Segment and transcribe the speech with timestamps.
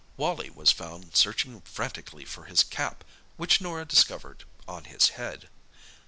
[0.17, 3.03] Wally was found searching frantically for his cap,
[3.37, 5.47] which Norah discovered—on his head.